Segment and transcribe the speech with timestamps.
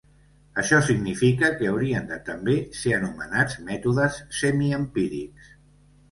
[0.59, 5.53] Això significa que haurien de també ser anomenats mètodes semiempírics.